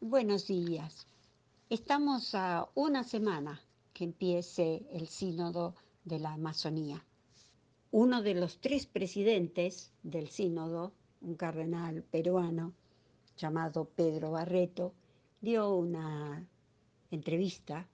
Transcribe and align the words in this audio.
Buenos 0.00 0.46
días. 0.46 1.06
Estamos 1.70 2.34
a 2.34 2.68
una 2.74 3.02
semana 3.02 3.62
que 3.94 4.04
empiece 4.04 4.86
el 4.92 5.08
sínodo 5.08 5.74
de 6.04 6.18
la 6.18 6.34
Amazonía. 6.34 7.02
Uno 7.90 8.20
de 8.20 8.34
los 8.34 8.60
tres 8.60 8.84
presidentes 8.84 9.94
del 10.02 10.28
sínodo, 10.28 10.92
un 11.22 11.34
cardenal 11.34 12.02
peruano 12.02 12.74
llamado 13.38 13.86
Pedro 13.86 14.32
Barreto, 14.32 14.92
dio 15.40 15.74
una 15.74 16.46
entrevista 17.10 17.88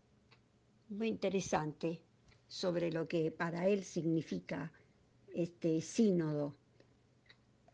muy 0.89 1.07
interesante 1.07 2.03
sobre 2.49 2.91
lo 2.91 3.07
que 3.07 3.31
para 3.31 3.69
él 3.69 3.85
significa 3.85 4.73
este 5.33 5.81
sínodo 5.81 6.57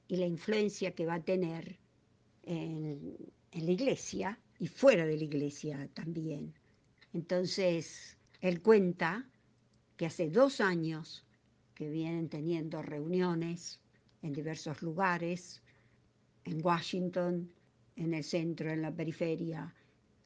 y 0.06 0.16
la 0.16 0.26
influencia 0.26 0.94
que 0.94 1.06
va 1.06 1.14
a 1.14 1.24
tener 1.24 1.78
en, 2.42 3.16
en 3.58 3.66
la 3.66 3.72
iglesia 3.72 4.38
y 4.60 4.68
fuera 4.68 5.04
de 5.04 5.16
la 5.16 5.24
iglesia 5.24 5.88
también. 5.92 6.54
Entonces, 7.12 8.16
él 8.40 8.62
cuenta 8.62 9.28
que 9.96 10.06
hace 10.06 10.30
dos 10.30 10.60
años 10.60 11.24
que 11.74 11.90
vienen 11.90 12.28
teniendo 12.28 12.82
reuniones 12.82 13.80
en 14.22 14.32
diversos 14.32 14.80
lugares, 14.80 15.60
en 16.44 16.64
Washington, 16.64 17.50
en 17.96 18.14
el 18.14 18.22
centro, 18.22 18.70
en 18.70 18.82
la 18.82 18.94
periferia, 18.94 19.74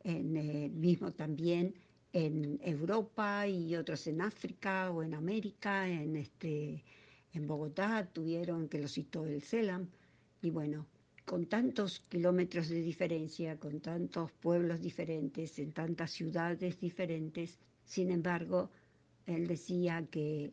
en 0.04 0.36
el 0.36 0.70
mismo 0.70 1.12
también 1.12 1.74
en 2.12 2.60
Europa 2.62 3.48
y 3.48 3.74
otros 3.76 4.06
en 4.06 4.20
África 4.20 4.90
o 4.90 5.02
en 5.02 5.14
América, 5.14 5.88
en 5.88 6.16
este 6.16 6.84
en 7.32 7.46
Bogotá 7.46 8.06
tuvieron 8.12 8.68
que 8.68 8.78
lo 8.78 8.88
citó 8.88 9.24
el 9.24 9.40
CELAM 9.40 9.88
y 10.42 10.50
bueno, 10.50 10.86
con 11.24 11.46
tantos 11.46 12.00
kilómetros 12.08 12.68
de 12.68 12.82
diferencia, 12.82 13.58
con 13.58 13.80
tantos 13.80 14.32
pueblos 14.32 14.80
diferentes, 14.80 15.58
en 15.58 15.72
tantas 15.72 16.10
ciudades 16.10 16.80
diferentes, 16.80 17.58
sin 17.84 18.10
embargo, 18.10 18.70
él 19.26 19.46
decía 19.46 20.06
que 20.10 20.52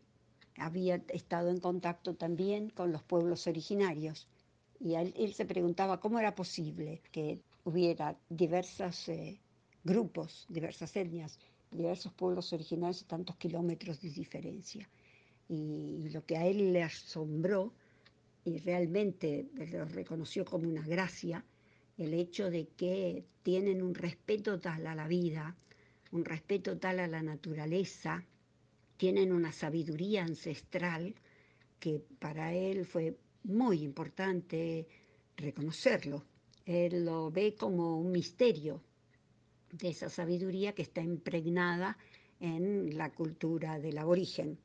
había 0.58 0.96
estado 1.10 1.50
en 1.50 1.60
contacto 1.60 2.16
también 2.16 2.70
con 2.70 2.92
los 2.92 3.04
pueblos 3.04 3.48
originarios 3.48 4.28
y 4.80 4.96
él, 4.96 5.34
se 5.34 5.46
preguntaba 5.46 6.00
cómo 6.00 6.20
era 6.20 6.36
posible 6.36 7.02
que 7.12 7.42
hubiera 7.66 8.18
diversos 8.30 9.10
eh, 9.10 9.40
grupos, 9.84 10.46
diversas 10.50 10.96
etnias, 10.96 11.38
diversos 11.72 12.14
pueblos 12.14 12.54
originarios 12.54 13.04
a 13.04 13.08
tantos 13.08 13.36
kilómetros 13.36 14.02
de 14.02 14.10
diferencia. 14.10 14.90
Y, 15.50 16.04
y 16.06 16.10
lo 16.10 16.26
que 16.26 16.38
a 16.38 16.46
él 16.46 16.72
le 16.72 16.84
asombró 16.84 17.74
y 18.46 18.58
realmente 18.60 19.48
lo 19.72 19.86
reconoció 19.86 20.46
como 20.46 20.68
una 20.68 20.86
gracia, 20.86 21.44
el 21.98 22.14
hecho 22.14 22.50
de 22.50 22.68
que 22.68 23.26
tienen 23.44 23.82
un 23.82 23.94
respeto 23.94 24.60
tal 24.60 24.88
a 24.88 24.96
la 24.96 25.08
vida, 25.08 25.56
un 26.12 26.26
respeto 26.26 26.78
tal 26.78 27.00
a 27.00 27.08
la 27.08 27.22
naturaleza, 27.22 28.26
tienen 28.98 29.32
una 29.32 29.52
sabiduría 29.52 30.24
ancestral 30.24 31.16
que 31.80 32.02
para 32.20 32.54
él 32.54 32.86
fue 32.86 33.18
muy 33.44 33.82
importante 33.84 34.88
reconocerlo. 35.38 36.24
Él 36.66 37.06
lo 37.06 37.32
ve 37.32 37.56
como 37.56 38.00
un 38.00 38.12
misterio 38.12 38.82
de 39.72 39.90
esa 39.90 40.10
sabiduría 40.10 40.74
que 40.74 40.82
está 40.82 41.02
impregnada 41.02 41.98
en 42.40 42.98
la 42.98 43.12
cultura 43.12 43.80
del 43.80 43.98
aborigen. 43.98 44.58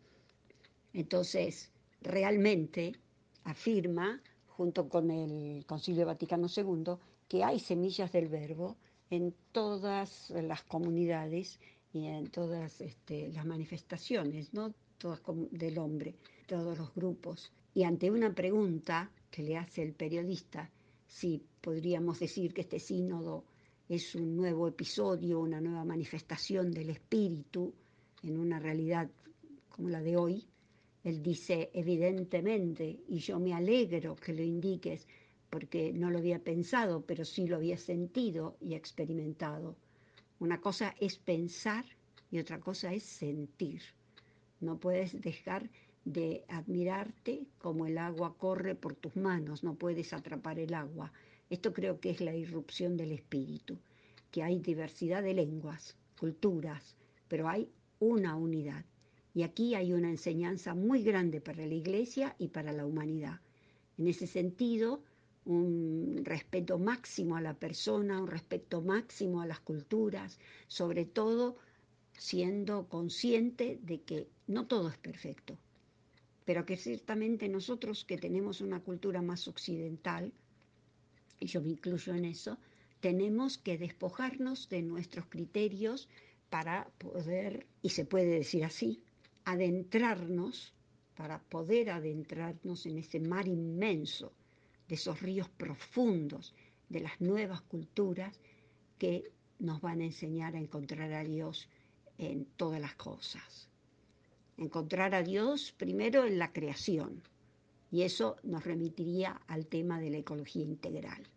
Entonces, 0.93 1.71
realmente 2.01 2.95
afirma, 3.45 4.21
junto 4.49 4.89
con 4.89 5.11
el 5.11 5.65
Concilio 5.67 6.07
Vaticano 6.07 6.47
II, 6.55 6.95
que 7.29 7.45
hay 7.45 7.61
semillas 7.61 8.13
del 8.13 8.29
verbo 8.29 8.77
en 9.11 9.35
todas 9.53 10.31
las 10.31 10.63
comunidades 10.65 11.61
y 11.93 12.07
en 12.07 12.29
todas 12.31 12.81
este, 12.81 13.31
las 13.33 13.47
manifestaciones, 13.47 14.53
¿no? 14.53 14.75
todas 14.99 15.21
del 15.51 15.79
hombre, 15.79 16.15
todos 16.47 16.79
los 16.79 16.95
grupos. 16.95 17.53
Y 17.75 17.85
ante 17.85 18.11
una 18.11 18.35
pregunta 18.35 19.11
que 19.31 19.43
le 19.43 19.57
hace 19.57 19.83
el 19.83 19.93
periodista, 19.93 20.71
si 21.07 21.43
podríamos 21.61 22.21
decir 22.21 22.55
que 22.55 22.63
este 22.63 22.79
sínodo 22.79 23.45
es 23.89 24.15
un 24.15 24.37
nuevo 24.37 24.67
episodio, 24.67 25.41
una 25.41 25.61
nueva 25.61 25.85
manifestación 25.85 26.71
del 26.71 26.91
espíritu 26.91 27.75
en 28.23 28.39
una 28.39 28.59
realidad 28.59 29.11
como 29.69 29.91
la 29.91 30.01
de 30.01 30.17
hoy, 30.17 30.47
él 31.05 31.23
dice, 31.23 31.71
evidentemente, 31.75 32.99
y 33.07 33.19
yo 33.19 33.39
me 33.39 33.53
alegro 33.53 34.17
que 34.17 34.33
lo 34.33 34.43
indiques, 34.43 35.07
porque 35.51 35.93
no 35.93 36.11
lo 36.11 36.19
había 36.19 36.39
pensado, 36.39 37.05
pero 37.05 37.27
sí 37.27 37.47
lo 37.47 37.57
había 37.57 37.77
sentido 37.77 38.57
y 38.59 38.75
experimentado. 38.75 39.77
Una 40.39 40.63
cosa 40.63 40.95
es 40.99 41.19
pensar 41.19 41.85
y 42.31 42.39
otra 42.39 42.59
cosa 42.59 42.95
es 42.95 43.05
sentir. 43.05 43.83
No 44.61 44.81
puedes 44.81 45.21
dejar 45.21 45.71
de 46.07 46.45
admirarte 46.49 47.47
como 47.59 47.87
el 47.87 47.99
agua 47.99 48.37
corre 48.39 48.75
por 48.75 48.95
tus 48.95 49.15
manos, 49.15 49.63
no 49.63 49.75
puedes 49.75 50.15
atrapar 50.15 50.59
el 50.59 50.73
agua. 50.73 51.13
Esto 51.51 51.75
creo 51.75 52.01
que 52.01 52.11
es 52.11 52.23
la 52.23 52.35
irrupción 52.35 52.97
del 52.97 53.13
espíritu, 53.13 53.79
que 54.31 54.43
hay 54.43 54.59
diversidad 54.59 55.23
de 55.23 55.35
lenguas, 55.35 55.97
culturas, 56.19 56.97
pero 57.29 57.47
hay 57.47 57.69
una 58.01 58.37
unidad. 58.37 58.87
Y 59.35 59.43
aquí 59.43 59.75
hay 59.75 59.93
una 59.93 60.11
enseñanza 60.11 60.75
muy 60.75 61.03
grande 61.03 61.41
para 61.41 61.67
la 61.67 61.75
Iglesia 61.75 62.37
y 62.39 62.49
para 62.49 62.73
la 62.73 62.87
humanidad. 62.87 63.41
En 63.99 64.07
ese 64.07 64.29
sentido, 64.29 65.03
un 65.45 66.23
respeto 66.25 66.79
máximo 66.79 67.37
a 67.37 67.41
la 67.41 67.55
persona, 67.55 68.21
un 68.21 68.29
respeto 68.29 68.81
máximo 68.81 69.43
a 69.43 69.47
las 69.47 69.61
culturas, 69.61 70.39
sobre 70.69 71.05
todo 71.05 71.57
siendo 72.17 72.89
consciente 72.89 73.79
de 73.83 74.01
que 74.03 74.29
no 74.47 74.67
todo 74.67 74.89
es 74.89 74.97
perfecto, 74.99 75.59
pero 76.45 76.65
que 76.65 76.77
ciertamente 76.77 77.49
nosotros 77.49 78.05
que 78.05 78.19
tenemos 78.19 78.61
una 78.61 78.81
cultura 78.81 79.21
más 79.21 79.49
occidental, 79.49 80.33
y 81.41 81.47
yo 81.47 81.61
me 81.61 81.71
incluyo 81.71 82.15
en 82.15 82.25
eso, 82.25 82.57
tenemos 83.01 83.59
que 83.59 83.77
despojarnos 83.77 84.69
de 84.69 84.83
nuestros 84.83 85.27
criterios 85.27 86.09
para 86.51 86.89
poder, 86.99 87.67
y 87.83 87.91
se 87.91 88.05
puede 88.05 88.27
decir 88.27 88.65
así, 88.65 89.03
adentrarnos, 89.45 90.75
para 91.17 91.39
poder 91.39 91.91
adentrarnos 91.91 92.87
en 92.87 92.99
ese 92.99 93.21
mar 93.21 93.47
inmenso 93.47 94.33
de 94.89 94.97
esos 94.97 95.21
ríos 95.23 95.49
profundos 95.49 96.55
de 96.89 97.01
las 97.01 97.21
nuevas 97.21 97.63
culturas 97.63 98.41
que 98.99 99.31
nos 99.59 99.81
van 99.81 100.01
a 100.01 100.05
enseñar 100.05 100.57
a 100.57 100.61
encontrar 100.61 101.13
a 101.13 101.23
Dios 101.23 101.69
en 102.19 102.47
todas 102.57 102.81
las 102.81 102.95
cosas. 102.95 103.69
Encontrar 104.57 105.15
a 105.15 105.23
Dios 105.23 105.73
primero 105.77 106.25
en 106.25 106.39
la 106.39 106.53
creación, 106.53 107.23
y 107.91 108.03
eso 108.03 108.37
nos 108.43 108.65
remitiría 108.65 109.41
al 109.47 109.67
tema 109.67 110.01
de 110.01 110.11
la 110.11 110.19
ecología 110.19 110.65
integral, 110.65 111.29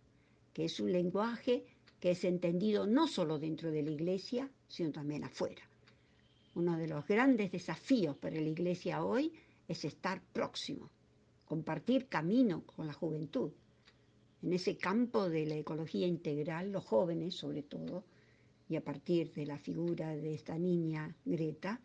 que 0.53 0.65
es 0.65 0.79
un 0.79 0.91
lenguaje 0.91 1.65
que 1.99 2.11
es 2.11 2.23
entendido 2.23 2.87
no 2.87 3.07
solo 3.07 3.39
dentro 3.39 3.71
de 3.71 3.83
la 3.83 3.91
iglesia, 3.91 4.49
sino 4.67 4.91
también 4.91 5.23
afuera. 5.23 5.61
Uno 6.57 6.75
de 6.75 6.87
los 6.87 7.05
grandes 7.05 7.51
desafíos 7.51 8.17
para 8.17 8.41
la 8.41 8.49
Iglesia 8.49 9.05
hoy 9.05 9.31
es 9.67 9.85
estar 9.85 10.23
próximo, 10.33 10.89
compartir 11.45 12.07
camino 12.07 12.63
con 12.65 12.87
la 12.87 12.93
juventud. 12.93 13.51
En 14.41 14.53
ese 14.53 14.75
campo 14.75 15.29
de 15.29 15.45
la 15.45 15.55
ecología 15.55 16.07
integral, 16.07 16.71
los 16.71 16.83
jóvenes 16.83 17.35
sobre 17.35 17.61
todo, 17.61 18.05
y 18.67 18.75
a 18.75 18.83
partir 18.83 19.31
de 19.33 19.45
la 19.45 19.59
figura 19.59 20.15
de 20.15 20.33
esta 20.33 20.57
niña 20.57 21.15
Greta, 21.25 21.79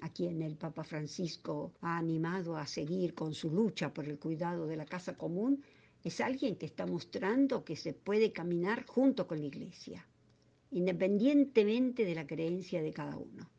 a 0.00 0.08
quien 0.10 0.42
el 0.42 0.54
Papa 0.54 0.84
Francisco 0.84 1.72
ha 1.80 1.98
animado 1.98 2.56
a 2.56 2.68
seguir 2.68 3.14
con 3.14 3.34
su 3.34 3.50
lucha 3.50 3.92
por 3.92 4.04
el 4.04 4.20
cuidado 4.20 4.68
de 4.68 4.76
la 4.76 4.86
casa 4.86 5.18
común, 5.18 5.60
es 6.04 6.20
alguien 6.20 6.54
que 6.54 6.66
está 6.66 6.86
mostrando 6.86 7.64
que 7.64 7.74
se 7.74 7.94
puede 7.94 8.30
caminar 8.30 8.86
junto 8.86 9.26
con 9.26 9.40
la 9.40 9.46
Iglesia, 9.46 10.06
independientemente 10.70 12.04
de 12.04 12.14
la 12.14 12.28
creencia 12.28 12.80
de 12.80 12.92
cada 12.92 13.16
uno. 13.16 13.50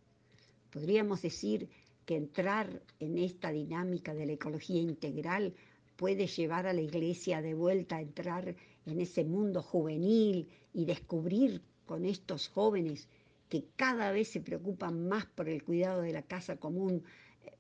Podríamos 0.76 1.22
decir 1.22 1.70
que 2.06 2.18
entrar 2.18 2.82
en 3.00 3.18
esta 3.18 3.50
dinámica 3.50 4.14
de 4.14 4.26
la 4.26 4.34
ecología 4.34 4.82
integral 4.82 5.54
puede 5.96 6.28
llevar 6.28 6.68
a 6.68 6.74
la 6.74 6.82
iglesia 6.82 7.42
de 7.42 7.54
vuelta 7.54 7.96
a 7.96 8.02
entrar 8.02 8.58
en 8.86 9.00
ese 9.00 9.24
mundo 9.24 9.62
juvenil 9.62 10.50
y 10.74 10.84
descubrir 10.84 11.62
con 11.86 12.04
estos 12.04 12.50
jóvenes 12.50 13.08
que 13.48 13.64
cada 13.78 14.12
vez 14.12 14.28
se 14.28 14.42
preocupan 14.42 15.08
más 15.08 15.26
por 15.28 15.48
el 15.48 15.64
cuidado 15.64 16.02
de 16.02 16.12
la 16.12 16.24
casa 16.24 16.58
común 16.58 17.04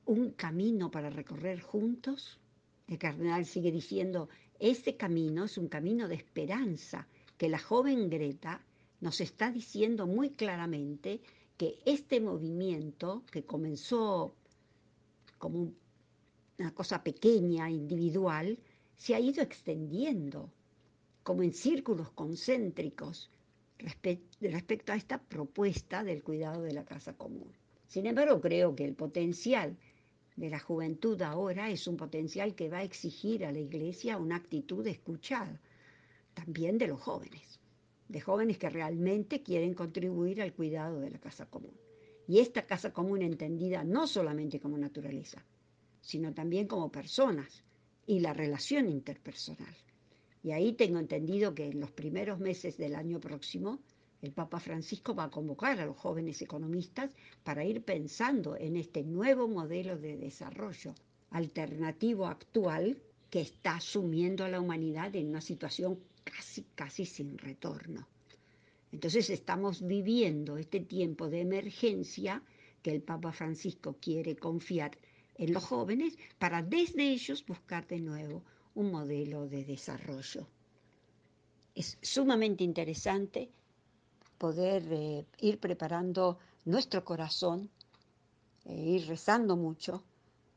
un 0.03 0.31
camino 0.31 0.91
para 0.91 1.09
recorrer 1.09 1.61
juntos? 1.61 2.37
El 2.89 2.97
cardenal 2.97 3.45
sigue 3.45 3.71
diciendo, 3.71 4.27
ese 4.59 4.97
camino 4.97 5.45
es 5.45 5.57
un 5.57 5.69
camino 5.69 6.09
de 6.09 6.15
esperanza 6.15 7.07
que 7.37 7.47
la 7.47 7.59
joven 7.59 8.09
Greta 8.09 8.61
nos 8.99 9.21
está 9.21 9.51
diciendo 9.51 10.05
muy 10.05 10.31
claramente 10.31 11.21
que 11.57 11.79
este 11.85 12.19
movimiento, 12.19 13.23
que 13.31 13.43
comenzó 13.43 14.35
como 15.37 15.71
una 16.57 16.73
cosa 16.73 17.03
pequeña, 17.03 17.69
individual, 17.69 18.57
se 18.95 19.15
ha 19.15 19.19
ido 19.19 19.41
extendiendo, 19.41 20.51
como 21.23 21.43
en 21.43 21.53
círculos 21.53 22.11
concéntricos, 22.11 23.29
respecto 23.77 24.93
a 24.93 24.95
esta 24.95 25.21
propuesta 25.21 26.03
del 26.03 26.23
cuidado 26.23 26.61
de 26.61 26.73
la 26.73 26.85
casa 26.85 27.13
común. 27.13 27.51
Sin 27.87 28.05
embargo, 28.05 28.39
creo 28.39 28.75
que 28.75 28.85
el 28.85 28.95
potencial 28.95 29.77
de 30.35 30.49
la 30.49 30.59
juventud 30.59 31.21
ahora 31.21 31.69
es 31.69 31.87
un 31.87 31.97
potencial 31.97 32.55
que 32.55 32.69
va 32.69 32.79
a 32.79 32.83
exigir 32.83 33.45
a 33.45 33.51
la 33.51 33.59
Iglesia 33.59 34.17
una 34.17 34.37
actitud 34.37 34.83
de 34.83 34.91
escuchar, 34.91 35.59
también 36.33 36.77
de 36.77 36.87
los 36.87 36.99
jóvenes, 37.01 37.59
de 38.07 38.21
jóvenes 38.21 38.57
que 38.57 38.69
realmente 38.69 39.41
quieren 39.41 39.73
contribuir 39.73 40.41
al 40.41 40.53
cuidado 40.53 40.99
de 40.99 41.09
la 41.09 41.19
casa 41.19 41.45
común. 41.47 41.73
Y 42.27 42.39
esta 42.39 42.65
casa 42.65 42.91
común 42.91 43.21
entendida 43.21 43.83
no 43.83 44.07
solamente 44.07 44.59
como 44.59 44.77
naturaleza, 44.77 45.45
sino 46.01 46.33
también 46.33 46.67
como 46.67 46.91
personas 46.91 47.63
y 48.05 48.19
la 48.19 48.33
relación 48.33 48.89
interpersonal. 48.89 49.75
Y 50.43 50.51
ahí 50.51 50.73
tengo 50.73 50.99
entendido 50.99 51.55
que 51.55 51.67
en 51.67 51.79
los 51.79 51.91
primeros 51.91 52.39
meses 52.39 52.77
del 52.77 52.95
año 52.95 53.19
próximo 53.19 53.79
el 54.21 54.31
Papa 54.31 54.59
Francisco 54.59 55.13
va 55.13 55.25
a 55.25 55.31
convocar 55.31 55.79
a 55.79 55.85
los 55.85 55.97
jóvenes 55.97 56.41
economistas 56.41 57.11
para 57.43 57.63
ir 57.63 57.83
pensando 57.83 58.55
en 58.55 58.75
este 58.75 59.03
nuevo 59.03 59.47
modelo 59.47 59.97
de 59.97 60.17
desarrollo 60.17 60.95
alternativo 61.31 62.25
actual 62.27 62.97
que 63.35 63.41
está 63.41 63.81
sumiendo 63.81 64.45
a 64.45 64.47
la 64.47 64.61
humanidad 64.61 65.13
en 65.13 65.27
una 65.27 65.41
situación 65.41 65.99
casi, 66.23 66.63
casi 66.73 67.05
sin 67.05 67.37
retorno. 67.37 68.07
Entonces 68.93 69.29
estamos 69.29 69.85
viviendo 69.85 70.55
este 70.55 70.79
tiempo 70.79 71.27
de 71.27 71.41
emergencia 71.41 72.41
que 72.81 72.91
el 72.91 73.01
Papa 73.01 73.33
Francisco 73.33 73.97
quiere 73.99 74.37
confiar 74.37 74.97
en 75.37 75.51
los 75.51 75.65
jóvenes 75.65 76.17
para 76.39 76.61
desde 76.61 77.09
ellos 77.09 77.45
buscar 77.45 77.85
de 77.87 77.99
nuevo 77.99 78.41
un 78.73 78.89
modelo 78.89 79.49
de 79.49 79.65
desarrollo. 79.65 80.47
Es 81.75 81.97
sumamente 82.01 82.63
interesante 82.63 83.49
poder 84.37 84.87
eh, 84.91 85.25
ir 85.41 85.59
preparando 85.59 86.39
nuestro 86.63 87.03
corazón, 87.03 87.69
e 88.63 88.73
ir 88.95 89.07
rezando 89.07 89.57
mucho 89.57 90.05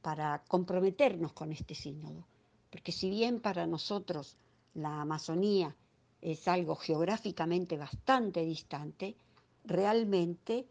para 0.01 0.45
comprometernos 0.47 1.33
con 1.33 1.51
este 1.51 1.75
sínodo. 1.75 2.25
Porque 2.71 2.93
si 2.93 3.11
bien 3.11 3.41
para 3.41 3.67
nosotros 3.67 4.37
la 4.75 5.01
Amazonía 5.01 5.75
es 6.21 6.49
algo 6.49 6.77
geográficamente 6.77 7.77
bastante 7.77 8.45
distante, 8.45 9.17
realmente 9.65 10.67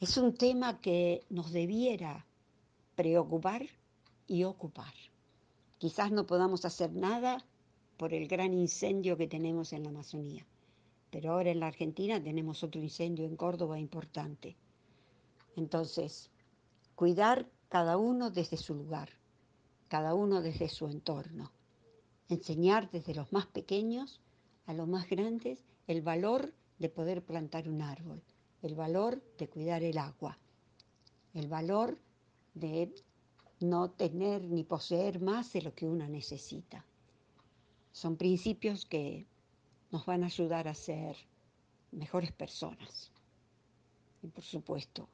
es 0.00 0.16
un 0.16 0.34
tema 0.34 0.80
que 0.80 1.24
nos 1.28 1.52
debiera 1.52 2.26
preocupar 2.94 3.66
y 4.26 4.44
ocupar. 4.44 4.94
Quizás 5.78 6.10
no 6.10 6.26
podamos 6.26 6.64
hacer 6.64 6.92
nada 6.92 7.44
por 7.96 8.14
el 8.14 8.28
gran 8.28 8.54
incendio 8.54 9.16
que 9.16 9.26
tenemos 9.26 9.72
en 9.72 9.84
la 9.84 9.90
Amazonía, 9.90 10.46
pero 11.10 11.32
ahora 11.32 11.50
en 11.50 11.60
la 11.60 11.66
Argentina 11.66 12.22
tenemos 12.22 12.62
otro 12.62 12.80
incendio 12.80 13.26
en 13.26 13.36
Córdoba 13.36 13.78
importante. 13.78 14.56
Entonces, 15.56 16.30
cuidar 16.94 17.46
cada 17.68 17.96
uno 17.98 18.30
desde 18.30 18.56
su 18.56 18.74
lugar, 18.74 19.10
cada 19.90 20.14
uno 20.14 20.40
desde 20.40 20.68
su 20.68 20.86
entorno, 20.86 21.50
enseñar 22.28 22.92
desde 22.92 23.12
los 23.12 23.32
más 23.32 23.46
pequeños 23.46 24.20
a 24.66 24.72
los 24.72 24.86
más 24.86 25.10
grandes 25.10 25.64
el 25.88 26.00
valor 26.00 26.54
de 26.78 26.88
poder 26.88 27.24
plantar 27.24 27.68
un 27.68 27.82
árbol, 27.82 28.22
el 28.62 28.76
valor 28.76 29.20
de 29.36 29.48
cuidar 29.48 29.82
el 29.82 29.98
agua, 29.98 30.38
el 31.34 31.48
valor 31.48 31.98
de 32.54 32.94
no 33.58 33.90
tener 33.90 34.44
ni 34.44 34.62
poseer 34.62 35.20
más 35.20 35.52
de 35.52 35.62
lo 35.62 35.74
que 35.74 35.88
uno 35.88 36.06
necesita. 36.06 36.86
Son 37.90 38.16
principios 38.16 38.86
que 38.86 39.26
nos 39.90 40.06
van 40.06 40.22
a 40.22 40.26
ayudar 40.26 40.68
a 40.68 40.74
ser 40.74 41.16
mejores 41.90 42.30
personas 42.30 43.10
y 44.22 44.28
por 44.28 44.44
supuesto 44.44 45.08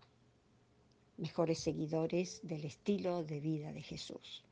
mejores 1.16 1.60
seguidores 1.60 2.40
del 2.42 2.66
estilo 2.66 3.24
de 3.24 3.40
vida 3.40 3.72
de 3.72 3.80
Jesús. 3.80 4.45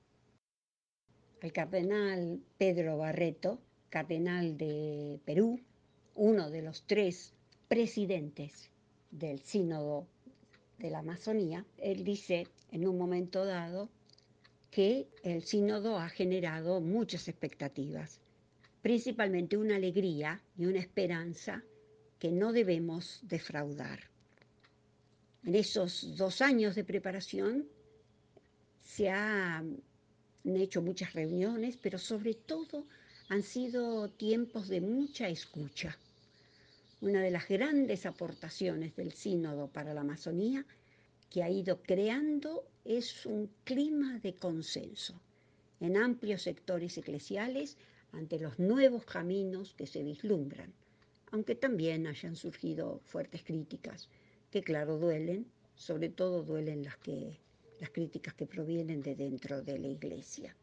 El 1.45 1.53
cardenal 1.53 2.41
Pedro 2.57 2.97
Barreto, 2.97 3.61
cardenal 3.91 4.57
de 4.57 5.21
Perú, 5.27 5.61
uno 6.15 6.49
de 6.49 6.63
los 6.63 6.87
tres 6.87 7.35
presidentes 7.69 8.71
del 9.11 9.41
sínodo 9.41 10.07
de 10.79 10.89
la 10.89 11.01
Amazonía, 11.01 11.67
él 11.77 12.03
dice 12.03 12.47
en 12.73 12.89
un 12.89 12.97
momento 12.97 13.45
dado 13.45 13.91
que 14.71 15.07
el 15.23 15.43
sínodo 15.43 15.99
ha 15.99 16.09
generado 16.09 16.81
muchas 16.81 17.29
expectativas, 17.29 18.23
principalmente 18.81 19.59
una 19.59 19.77
alegría 19.77 20.41
y 20.57 20.65
una 20.65 20.79
esperanza 20.79 21.63
que 22.19 22.33
no 22.33 22.55
debemos 22.55 23.21
defraudar. 23.21 24.01
En 25.45 25.55
esos 25.57 26.17
dos 26.17 26.41
años 26.41 26.75
de 26.75 26.85
preparación 26.85 27.69
se 28.83 29.11
han 30.45 30.57
hecho 30.57 30.83
muchas 30.83 31.13
reuniones, 31.13 31.77
pero 31.77 31.99
sobre 31.99 32.35
todo 32.35 32.87
han 33.29 33.43
sido 33.43 34.09
tiempos 34.11 34.69
de 34.69 34.81
mucha 34.81 35.29
escucha. 35.29 35.97
Una 37.01 37.23
de 37.23 37.31
las 37.31 37.49
grandes 37.49 38.07
aportaciones 38.07 38.95
del 38.97 39.13
sínodo 39.13 39.69
para 39.69 39.95
la 39.95 40.03
Amazonía 40.03 40.65
que 41.31 41.43
ha 41.43 41.51
ido 41.51 41.83
creando 41.83 42.65
es 42.85 43.27
un 43.27 43.51
clima 43.65 44.19
de 44.21 44.35
consenso 44.35 45.21
en 45.81 45.97
amplios 45.97 46.43
sectores 46.43 46.97
eclesiales 46.97 47.77
ante 48.13 48.39
los 48.39 48.59
nuevos 48.59 49.05
caminos 49.05 49.75
que 49.75 49.87
se 49.87 50.03
vislumbran, 50.03 50.73
aunque 51.33 51.55
también 51.55 52.07
hayan 52.07 52.37
surgido 52.37 53.01
fuertes 53.05 53.43
críticas, 53.43 54.09
que 54.51 54.63
claro 54.63 54.99
duelen, 54.99 55.47
sobre 55.75 56.09
todo 56.09 56.43
duelen 56.43 56.85
las, 56.85 56.97
que, 56.99 57.39
las 57.85 57.91
críticas 57.91 58.33
que 58.33 58.47
provienen 58.47 59.03
de 59.03 59.15
dentro 59.15 59.61
de 59.61 59.79
la 59.79 59.89
Iglesia. 59.89 60.57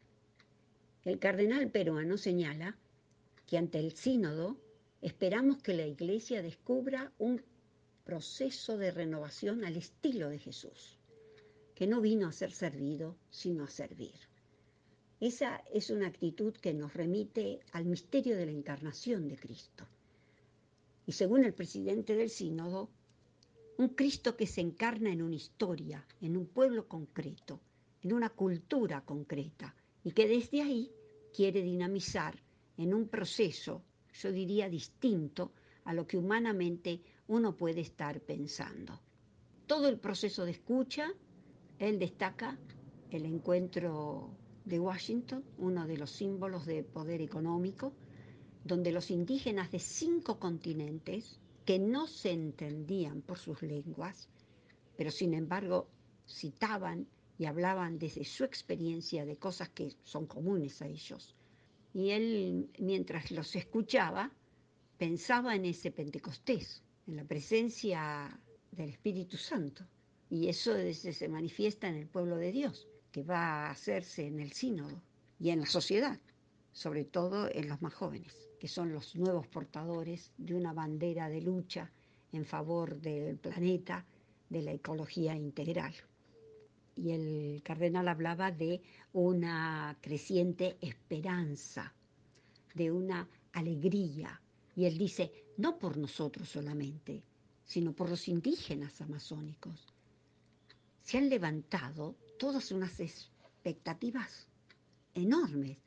El 1.04 1.20
cardenal 1.20 1.70
peruano 1.70 2.16
señala 2.16 2.76
que 3.46 3.58
ante 3.58 3.78
el 3.78 3.92
sínodo 3.92 4.58
esperamos 5.00 5.62
que 5.62 5.74
la 5.74 5.86
Iglesia 5.86 6.42
descubra 6.42 7.12
un 7.20 7.40
proceso 8.02 8.76
de 8.76 8.90
renovación 8.90 9.64
al 9.64 9.76
estilo 9.76 10.30
de 10.30 10.40
Jesús, 10.40 10.98
que 11.76 11.86
no 11.86 12.00
vino 12.00 12.26
a 12.26 12.32
ser 12.32 12.50
servido, 12.50 13.16
sino 13.30 13.62
a 13.62 13.70
servir. 13.70 14.16
Esa 15.20 15.62
es 15.72 15.90
una 15.90 16.08
actitud 16.08 16.52
que 16.54 16.74
nos 16.74 16.92
remite 16.92 17.60
al 17.70 17.84
misterio 17.84 18.36
de 18.36 18.46
la 18.46 18.52
encarnación 18.52 19.28
de 19.28 19.36
Cristo. 19.36 19.86
Y 21.06 21.12
según 21.12 21.44
el 21.44 21.54
presidente 21.54 22.16
del 22.16 22.30
sínodo, 22.30 22.90
un 23.78 23.88
Cristo 23.88 24.36
que 24.36 24.46
se 24.46 24.60
encarna 24.60 25.12
en 25.12 25.22
una 25.22 25.34
historia, 25.34 26.06
en 26.20 26.36
un 26.36 26.46
pueblo 26.46 26.88
concreto, 26.88 27.60
en 28.02 28.12
una 28.12 28.30
cultura 28.30 29.04
concreta, 29.04 29.74
y 30.04 30.12
que 30.12 30.26
desde 30.26 30.62
ahí 30.62 30.90
quiere 31.34 31.62
dinamizar 31.62 32.38
en 32.76 32.94
un 32.94 33.08
proceso, 33.08 33.82
yo 34.12 34.32
diría, 34.32 34.68
distinto 34.68 35.52
a 35.84 35.94
lo 35.94 36.06
que 36.06 36.18
humanamente 36.18 37.00
uno 37.28 37.56
puede 37.56 37.80
estar 37.80 38.20
pensando. 38.20 39.00
Todo 39.66 39.88
el 39.88 39.98
proceso 39.98 40.44
de 40.44 40.52
escucha, 40.52 41.12
él 41.78 41.98
destaca 41.98 42.58
el 43.10 43.24
encuentro 43.24 44.36
de 44.64 44.78
Washington, 44.78 45.44
uno 45.58 45.86
de 45.86 45.96
los 45.96 46.10
símbolos 46.10 46.66
de 46.66 46.84
poder 46.84 47.20
económico, 47.20 47.92
donde 48.64 48.92
los 48.92 49.10
indígenas 49.10 49.72
de 49.72 49.78
cinco 49.78 50.38
continentes, 50.38 51.40
que 51.64 51.78
no 51.78 52.06
se 52.06 52.32
entendían 52.32 53.22
por 53.22 53.38
sus 53.38 53.62
lenguas, 53.62 54.28
pero 54.96 55.10
sin 55.10 55.34
embargo 55.34 55.88
citaban 56.26 57.06
y 57.38 57.46
hablaban 57.46 57.98
desde 57.98 58.24
su 58.24 58.44
experiencia 58.44 59.24
de 59.24 59.36
cosas 59.36 59.68
que 59.70 59.92
son 60.02 60.26
comunes 60.26 60.82
a 60.82 60.86
ellos. 60.86 61.34
Y 61.94 62.10
él, 62.10 62.70
mientras 62.78 63.30
los 63.30 63.54
escuchaba, 63.56 64.32
pensaba 64.98 65.54
en 65.54 65.64
ese 65.66 65.90
Pentecostés, 65.90 66.82
en 67.06 67.16
la 67.16 67.24
presencia 67.24 68.38
del 68.70 68.90
Espíritu 68.90 69.36
Santo. 69.36 69.84
Y 70.30 70.48
eso 70.48 70.74
se 70.92 71.28
manifiesta 71.28 71.88
en 71.88 71.96
el 71.96 72.08
pueblo 72.08 72.36
de 72.36 72.52
Dios, 72.52 72.88
que 73.10 73.22
va 73.22 73.66
a 73.66 73.70
hacerse 73.70 74.26
en 74.26 74.40
el 74.40 74.52
sínodo 74.52 75.02
y 75.38 75.50
en 75.50 75.60
la 75.60 75.66
sociedad, 75.66 76.18
sobre 76.72 77.04
todo 77.04 77.50
en 77.52 77.68
los 77.68 77.82
más 77.82 77.92
jóvenes, 77.92 78.48
que 78.62 78.68
son 78.68 78.92
los 78.92 79.16
nuevos 79.16 79.48
portadores 79.48 80.30
de 80.38 80.54
una 80.54 80.72
bandera 80.72 81.28
de 81.28 81.40
lucha 81.40 81.90
en 82.30 82.44
favor 82.44 82.94
del 83.00 83.36
planeta, 83.36 84.06
de 84.48 84.62
la 84.62 84.70
ecología 84.70 85.34
integral. 85.34 85.92
Y 86.94 87.10
el 87.10 87.60
cardenal 87.64 88.06
hablaba 88.06 88.52
de 88.52 88.80
una 89.14 89.98
creciente 90.00 90.76
esperanza, 90.80 91.92
de 92.72 92.92
una 92.92 93.28
alegría. 93.52 94.40
Y 94.76 94.84
él 94.84 94.96
dice, 94.96 95.32
no 95.56 95.76
por 95.76 95.96
nosotros 95.96 96.48
solamente, 96.48 97.20
sino 97.64 97.92
por 97.92 98.10
los 98.10 98.28
indígenas 98.28 99.00
amazónicos. 99.00 99.92
Se 101.02 101.18
han 101.18 101.28
levantado 101.28 102.14
todas 102.38 102.70
unas 102.70 103.00
expectativas 103.00 104.46
enormes 105.14 105.78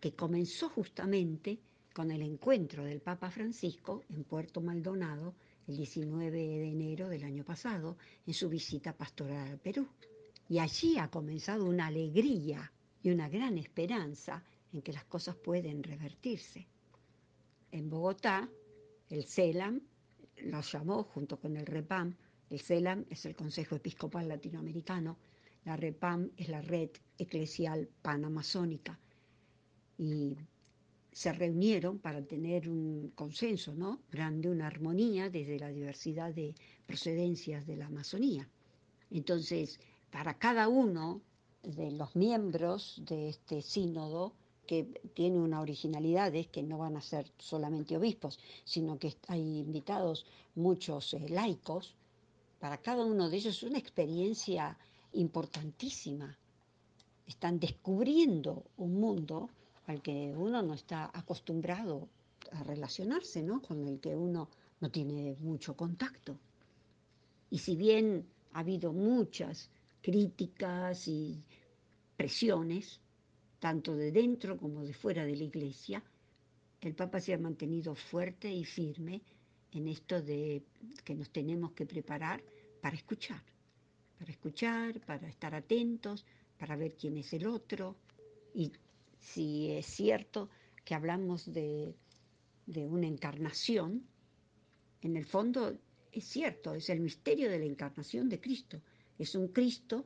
que 0.00 0.12
comenzó 0.16 0.68
justamente 0.70 1.60
con 1.94 2.10
el 2.10 2.22
encuentro 2.22 2.84
del 2.84 3.00
Papa 3.00 3.30
Francisco 3.30 4.02
en 4.10 4.24
Puerto 4.24 4.60
Maldonado 4.60 5.32
el 5.68 5.76
19 5.76 6.30
de 6.32 6.68
enero 6.68 7.08
del 7.08 7.22
año 7.22 7.44
pasado 7.44 7.96
en 8.26 8.34
su 8.34 8.48
visita 8.48 8.92
pastoral 8.92 9.48
al 9.48 9.58
Perú. 9.58 9.86
Y 10.48 10.58
allí 10.58 10.98
ha 10.98 11.08
comenzado 11.08 11.64
una 11.64 11.86
alegría 11.86 12.70
y 13.00 13.10
una 13.10 13.28
gran 13.28 13.58
esperanza 13.58 14.42
en 14.72 14.82
que 14.82 14.92
las 14.92 15.04
cosas 15.04 15.36
pueden 15.36 15.84
revertirse. 15.84 16.66
En 17.70 17.88
Bogotá, 17.88 18.48
el 19.08 19.24
CELAM 19.24 19.80
lo 20.42 20.60
llamó 20.62 21.04
junto 21.04 21.38
con 21.38 21.56
el 21.56 21.64
REPAM. 21.64 22.16
El 22.50 22.60
CELAM 22.60 23.04
es 23.08 23.24
el 23.24 23.36
Consejo 23.36 23.76
Episcopal 23.76 24.28
Latinoamericano, 24.28 25.16
la 25.64 25.76
REPAM 25.76 26.30
es 26.36 26.48
la 26.48 26.60
Red 26.60 26.90
Eclesial 27.18 27.88
Panamazónica. 28.02 28.98
Y 29.96 30.36
se 31.14 31.32
reunieron 31.32 32.00
para 32.00 32.22
tener 32.22 32.68
un 32.68 33.12
consenso 33.14 33.72
¿no? 33.72 34.00
grande, 34.10 34.50
una 34.50 34.66
armonía 34.66 35.30
desde 35.30 35.60
la 35.60 35.68
diversidad 35.68 36.34
de 36.34 36.56
procedencias 36.86 37.64
de 37.68 37.76
la 37.76 37.86
Amazonía. 37.86 38.48
Entonces, 39.12 39.78
para 40.10 40.34
cada 40.34 40.66
uno 40.66 41.22
de 41.62 41.92
los 41.92 42.16
miembros 42.16 43.00
de 43.06 43.28
este 43.28 43.62
sínodo, 43.62 44.34
que 44.66 44.84
tiene 45.14 45.38
una 45.38 45.60
originalidad, 45.60 46.34
es 46.34 46.48
que 46.48 46.64
no 46.64 46.78
van 46.78 46.96
a 46.96 47.00
ser 47.00 47.30
solamente 47.38 47.96
obispos, 47.96 48.40
sino 48.64 48.98
que 48.98 49.14
hay 49.28 49.58
invitados 49.58 50.26
muchos 50.56 51.14
eh, 51.14 51.28
laicos, 51.28 51.94
para 52.58 52.78
cada 52.78 53.04
uno 53.04 53.30
de 53.30 53.36
ellos 53.36 53.56
es 53.56 53.62
una 53.62 53.78
experiencia 53.78 54.76
importantísima. 55.12 56.36
Están 57.26 57.60
descubriendo 57.60 58.64
un 58.78 58.94
mundo 58.94 59.50
al 59.86 60.02
que 60.02 60.32
uno 60.36 60.62
no 60.62 60.74
está 60.74 61.10
acostumbrado 61.12 62.08
a 62.52 62.62
relacionarse, 62.62 63.42
¿no? 63.42 63.60
Con 63.60 63.86
el 63.86 64.00
que 64.00 64.14
uno 64.14 64.48
no 64.80 64.90
tiene 64.90 65.36
mucho 65.40 65.76
contacto. 65.76 66.38
Y 67.50 67.58
si 67.58 67.76
bien 67.76 68.26
ha 68.52 68.60
habido 68.60 68.92
muchas 68.92 69.70
críticas 70.02 71.08
y 71.08 71.42
presiones, 72.16 73.00
tanto 73.58 73.96
de 73.96 74.12
dentro 74.12 74.56
como 74.58 74.82
de 74.82 74.92
fuera 74.92 75.24
de 75.24 75.36
la 75.36 75.44
iglesia, 75.44 76.02
el 76.80 76.94
Papa 76.94 77.20
se 77.20 77.32
ha 77.32 77.38
mantenido 77.38 77.94
fuerte 77.94 78.52
y 78.52 78.64
firme 78.64 79.22
en 79.72 79.88
esto 79.88 80.20
de 80.20 80.62
que 81.04 81.14
nos 81.14 81.30
tenemos 81.30 81.72
que 81.72 81.86
preparar 81.86 82.42
para 82.80 82.96
escuchar, 82.96 83.42
para 84.18 84.30
escuchar, 84.30 85.00
para 85.00 85.26
estar 85.28 85.54
atentos, 85.54 86.24
para 86.58 86.76
ver 86.76 86.94
quién 86.94 87.16
es 87.16 87.32
el 87.32 87.46
otro 87.46 87.96
y 88.54 88.70
si 89.24 89.70
es 89.70 89.86
cierto 89.86 90.50
que 90.84 90.94
hablamos 90.94 91.52
de, 91.52 91.94
de 92.66 92.86
una 92.86 93.06
encarnación, 93.06 94.06
en 95.00 95.16
el 95.16 95.24
fondo 95.24 95.78
es 96.12 96.24
cierto, 96.24 96.74
es 96.74 96.90
el 96.90 97.00
misterio 97.00 97.50
de 97.50 97.58
la 97.58 97.64
encarnación 97.64 98.28
de 98.28 98.40
Cristo. 98.40 98.80
Es 99.18 99.34
un 99.34 99.48
Cristo 99.48 100.04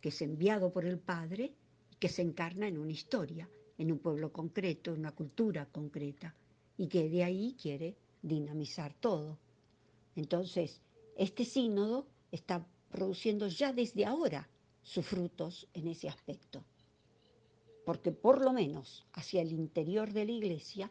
que 0.00 0.10
es 0.10 0.22
enviado 0.22 0.70
por 0.70 0.84
el 0.84 0.98
Padre 0.98 1.52
y 1.90 1.96
que 1.96 2.08
se 2.08 2.22
encarna 2.22 2.68
en 2.68 2.78
una 2.78 2.92
historia, 2.92 3.48
en 3.78 3.90
un 3.90 3.98
pueblo 3.98 4.32
concreto, 4.32 4.92
en 4.92 5.00
una 5.00 5.12
cultura 5.12 5.66
concreta, 5.66 6.34
y 6.76 6.86
que 6.86 7.08
de 7.08 7.24
ahí 7.24 7.56
quiere 7.60 7.96
dinamizar 8.22 8.94
todo. 8.94 9.38
Entonces, 10.14 10.80
este 11.16 11.44
sínodo 11.44 12.06
está 12.30 12.64
produciendo 12.90 13.48
ya 13.48 13.72
desde 13.72 14.04
ahora 14.04 14.48
sus 14.82 15.04
frutos 15.04 15.66
en 15.74 15.88
ese 15.88 16.08
aspecto 16.08 16.64
porque 17.88 18.12
por 18.12 18.44
lo 18.44 18.52
menos 18.52 19.06
hacia 19.14 19.40
el 19.40 19.50
interior 19.50 20.12
de 20.12 20.26
la 20.26 20.32
iglesia 20.32 20.90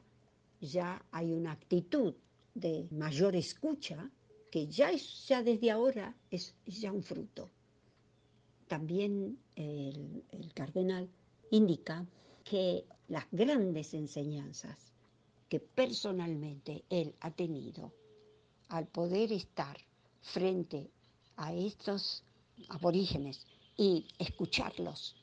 ya 0.60 1.06
hay 1.12 1.32
una 1.32 1.52
actitud 1.52 2.16
de 2.56 2.88
mayor 2.90 3.36
escucha 3.36 4.10
que 4.50 4.66
ya, 4.66 4.90
es, 4.90 5.28
ya 5.28 5.44
desde 5.44 5.70
ahora 5.70 6.16
es, 6.32 6.56
ya 6.66 6.92
un 6.92 7.04
fruto. 7.04 7.52
También 8.68 9.38
el 9.56 10.52
cardenal 10.56 11.08
indica 11.52 12.04
que 12.44 12.84
las 13.10 13.28
grandes 13.32 13.94
enseñanzas 13.94 14.92
que 15.50 15.60
personalmente 15.60 16.84
él 16.90 17.14
ha 17.20 17.30
tenido 17.30 17.94
al 18.70 18.88
poder 18.88 19.32
estar 19.34 19.78
frente 20.24 20.90
a 21.36 21.54
estos 21.54 22.24
aborígenes 22.70 23.46
y 23.78 24.08
escucharlos 24.18 25.16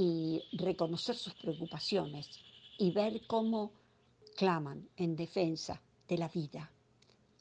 y 0.00 0.44
reconocer 0.52 1.16
sus 1.16 1.34
preocupaciones 1.34 2.30
y 2.78 2.92
ver 2.92 3.26
cómo 3.26 3.72
claman 4.36 4.88
en 4.96 5.16
defensa 5.16 5.82
de 6.06 6.16
la 6.16 6.28
vida 6.28 6.70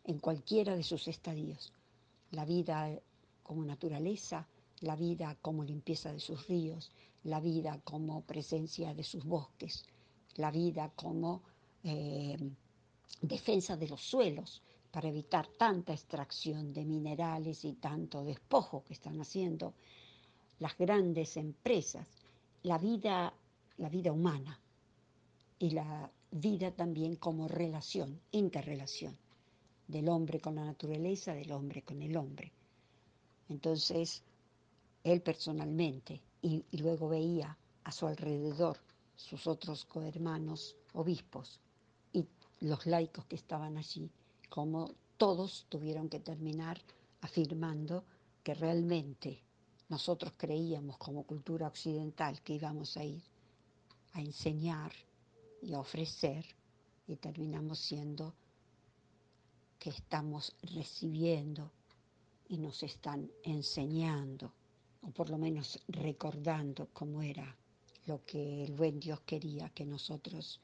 en 0.05 0.17
cualquiera 0.17 0.75
de 0.75 0.81
sus 0.81 1.07
estadios. 1.07 1.71
La 2.31 2.45
vida 2.45 2.99
como 3.43 3.63
naturaleza, 3.63 4.47
la 4.81 4.95
vida 4.95 5.37
como 5.39 5.63
limpieza 5.63 6.11
de 6.11 6.19
sus 6.19 6.47
ríos, 6.47 6.91
la 7.25 7.39
vida 7.39 7.79
como 7.83 8.21
presencia 8.21 8.95
de 8.95 9.03
sus 9.03 9.23
bosques, 9.23 9.85
la 10.37 10.49
vida 10.49 10.91
como 10.95 11.43
eh, 11.83 12.37
defensa 13.21 13.77
de 13.77 13.87
los 13.87 14.01
suelos 14.01 14.63
para 14.89 15.09
evitar 15.09 15.45
tanta 15.45 15.93
extracción 15.93 16.73
de 16.73 16.85
minerales 16.85 17.63
y 17.65 17.73
tanto 17.73 18.23
despojo 18.23 18.83
que 18.83 18.93
están 18.93 19.21
haciendo 19.21 19.75
las 20.57 20.75
grandes 20.75 21.37
empresas 21.37 22.07
la 22.63 22.77
vida, 22.77 23.33
la 23.77 23.89
vida 23.89 24.11
humana 24.11 24.59
y 25.59 25.71
la 25.71 26.11
vida 26.31 26.71
también 26.71 27.15
como 27.15 27.47
relación, 27.47 28.19
interrelación 28.31 29.17
del 29.87 30.09
hombre 30.09 30.39
con 30.39 30.55
la 30.55 30.65
naturaleza, 30.65 31.33
del 31.33 31.51
hombre 31.51 31.81
con 31.83 32.01
el 32.01 32.17
hombre. 32.17 32.51
Entonces, 33.49 34.23
él 35.03 35.21
personalmente, 35.21 36.21
y, 36.41 36.65
y 36.71 36.77
luego 36.77 37.07
veía 37.07 37.57
a 37.83 37.91
su 37.91 38.07
alrededor 38.07 38.77
sus 39.15 39.47
otros 39.47 39.85
cohermanos 39.85 40.75
obispos 40.93 41.59
y 42.13 42.27
los 42.59 42.85
laicos 42.85 43.25
que 43.25 43.35
estaban 43.35 43.77
allí, 43.77 44.11
como 44.49 44.93
todos 45.17 45.65
tuvieron 45.69 46.07
que 46.07 46.19
terminar 46.19 46.79
afirmando 47.21 48.03
que 48.43 48.53
realmente 48.53 49.41
nosotros 49.89 50.33
creíamos 50.35 50.97
como 50.97 51.23
cultura 51.23 51.67
occidental 51.67 52.41
que 52.41 52.53
íbamos 52.53 52.97
a 52.97 53.03
ir 53.03 53.23
a 54.13 54.21
enseñar 54.21 54.91
y 55.61 55.73
a 55.73 55.79
ofrecer 55.79 56.45
y 57.07 57.15
terminamos 57.15 57.79
siendo 57.79 58.33
que 59.79 59.89
estamos 59.91 60.55
recibiendo 60.73 61.71
y 62.49 62.57
nos 62.57 62.83
están 62.83 63.29
enseñando, 63.43 64.51
o 65.01 65.11
por 65.11 65.29
lo 65.29 65.37
menos 65.37 65.79
recordando 65.87 66.89
cómo 66.93 67.21
era 67.21 67.55
lo 68.05 68.25
que 68.25 68.63
el 68.63 68.73
buen 68.73 68.99
Dios 68.99 69.21
quería 69.21 69.69
que 69.69 69.85
nosotros 69.85 70.59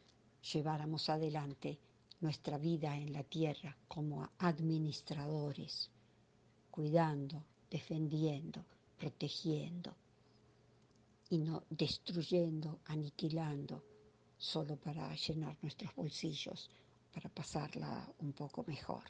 lleváramos 0.51 1.09
adelante 1.09 1.77
nuestra 2.21 2.57
vida 2.57 2.97
en 2.97 3.13
la 3.13 3.23
tierra 3.23 3.77
como 3.87 4.29
administradores, 4.39 5.89
cuidando, 6.71 7.43
defendiendo, 7.69 8.65
protegiendo 9.03 9.93
y 11.29 11.37
no 11.37 11.63
destruyendo, 11.69 12.79
aniquilando, 12.85 13.83
solo 14.37 14.77
para 14.77 15.13
llenar 15.15 15.57
nuestros 15.61 15.93
bolsillos, 15.93 16.69
para 17.13 17.29
pasarla 17.29 18.09
un 18.19 18.31
poco 18.31 18.63
mejor. 18.65 19.03